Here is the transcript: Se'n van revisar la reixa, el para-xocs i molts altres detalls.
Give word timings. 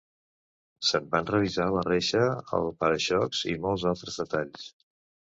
Se'n 0.91 1.09
van 1.11 1.27
revisar 1.31 1.67
la 1.75 1.83
reixa, 1.87 2.23
el 2.61 2.71
para-xocs 2.85 3.43
i 3.53 3.55
molts 3.67 3.87
altres 3.93 4.19
detalls. 4.23 4.65